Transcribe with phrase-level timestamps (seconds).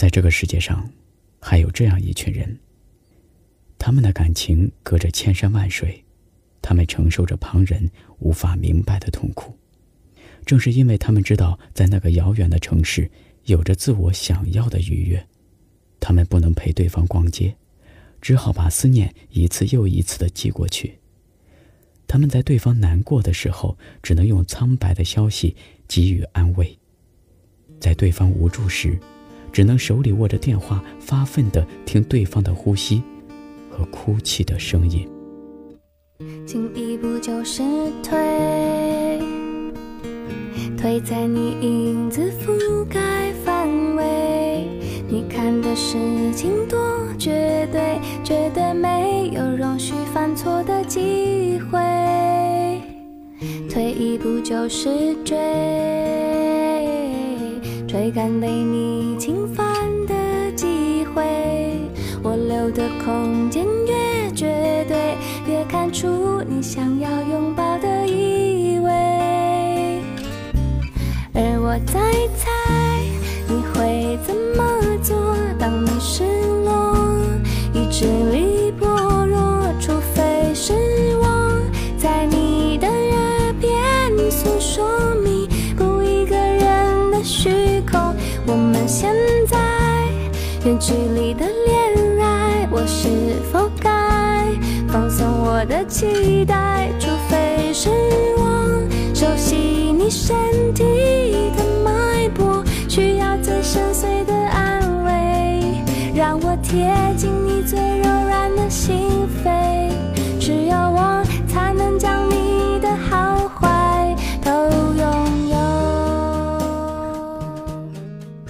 [0.00, 0.90] 在这个世界上，
[1.42, 2.58] 还有这样一群人。
[3.76, 6.02] 他们的感情隔着千山万水，
[6.62, 9.54] 他们承受着旁人无法明白的痛苦。
[10.46, 13.10] 正是因为他们知道，在那个遥远的城市，
[13.44, 15.26] 有着自我想要的愉悦，
[16.00, 17.54] 他们不能陪对方逛街，
[18.22, 20.98] 只好把思念一次又一次的寄过去。
[22.06, 25.54] 他们在对方难过的时候，只能用苍白的消息
[25.86, 26.78] 给予安慰；
[27.78, 28.98] 在对方无助时，
[29.52, 33.02] 只能手里握着电话，发奋的听对方的呼吸
[33.70, 35.08] 和哭泣的声音。
[36.46, 37.62] 进一步就是
[38.02, 39.18] 退，
[40.76, 44.66] 退在你影子覆盖范围。
[45.08, 45.96] 你看的事
[46.34, 46.78] 情多
[47.18, 51.80] 绝对，绝对没有容许犯错的机会。
[53.68, 55.36] 退一步就是追，
[57.90, 59.66] 吹干被你侵犯
[60.06, 60.14] 的
[60.52, 61.24] 机会。
[62.22, 65.16] 我留的空间越绝对，
[65.52, 66.06] 越看出
[90.62, 93.08] 远距离的恋爱，我是
[93.50, 94.44] 否该
[94.86, 96.90] 放松我的期待？
[96.98, 97.88] 除非是
[98.36, 98.82] 我
[99.14, 100.36] 熟悉你身
[100.74, 100.84] 体
[101.56, 105.82] 的脉搏，需要最深邃的安慰，
[106.14, 107.29] 让我贴近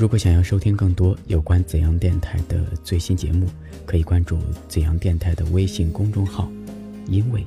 [0.00, 3.46] 如果想要收听更多有关怎样电台的最新节目，
[3.84, 6.50] 可以关注怎样电台的微信公众号
[7.06, 7.44] “因为”，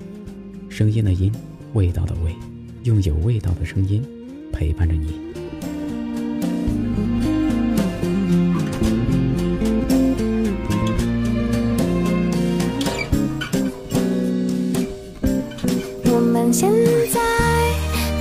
[0.69, 1.31] 声音的音，
[1.73, 2.31] 味道的味，
[2.83, 4.05] 用有味道的声音
[4.51, 5.19] 陪伴着你。
[16.05, 16.72] 我们现
[17.11, 17.19] 在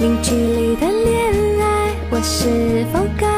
[0.00, 3.30] 零距离的恋爱，我是否该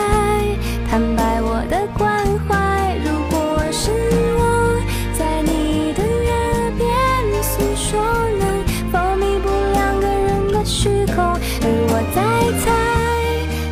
[11.15, 11.25] 空？
[11.63, 12.21] 而我在
[12.61, 12.65] 猜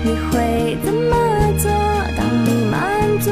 [0.04, 1.14] 你会怎么
[1.58, 1.70] 做，
[2.16, 3.30] 当你满足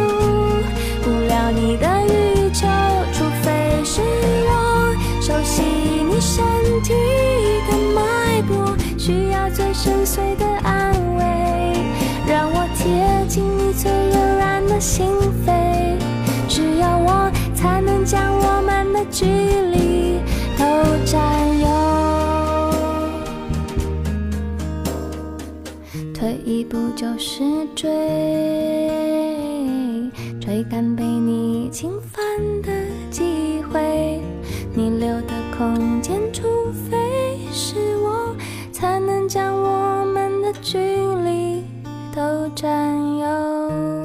[1.02, 2.66] 不了你的欲求，
[3.12, 4.00] 除非是
[4.46, 6.44] 我熟悉你身
[6.82, 6.92] 体
[7.68, 11.22] 的脉搏，需要最深邃的安慰，
[12.26, 15.09] 让我贴近你最柔软的心
[26.70, 27.42] 不就是
[27.74, 27.90] 追，
[30.40, 32.22] 追赶被你侵犯
[32.62, 32.70] 的
[33.10, 34.20] 机会。
[34.72, 36.46] 你留的空间，除
[36.88, 36.96] 非
[37.50, 38.36] 是我，
[38.70, 41.64] 才能将我们的距离
[42.14, 43.99] 都占有。